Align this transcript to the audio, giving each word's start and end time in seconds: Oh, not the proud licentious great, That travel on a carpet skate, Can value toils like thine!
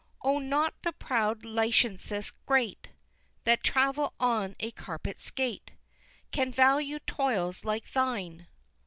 Oh, 0.23 0.39
not 0.39 0.73
the 0.81 0.93
proud 0.93 1.45
licentious 1.45 2.31
great, 2.47 2.89
That 3.43 3.61
travel 3.63 4.15
on 4.19 4.55
a 4.59 4.71
carpet 4.71 5.19
skate, 5.21 5.73
Can 6.31 6.51
value 6.51 6.97
toils 7.05 7.63
like 7.63 7.91
thine! 7.93 8.47